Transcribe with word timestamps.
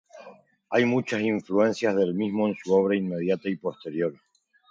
Hay 0.71 0.83
muchas 0.83 1.21
influencias 1.21 1.95
del 1.95 2.15
mismo 2.15 2.47
en 2.47 2.55
su 2.55 2.73
obra 2.73 2.95
inmediata 2.95 3.49
y 3.51 3.55
posterior. 3.57 4.15